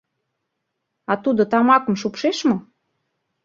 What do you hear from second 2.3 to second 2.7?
мо?